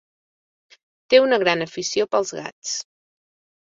Té 1.13 1.21
una 1.27 1.41
gran 1.45 1.67
afició 1.69 2.11
pels 2.13 2.37
gats. 2.43 2.77